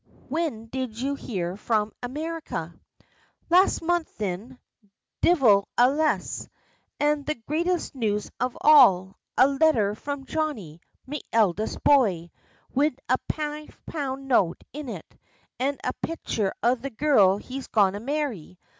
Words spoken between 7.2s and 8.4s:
the greatest news